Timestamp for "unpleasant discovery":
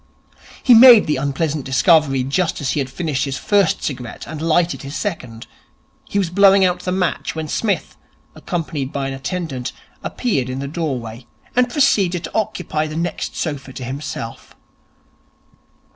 1.17-2.23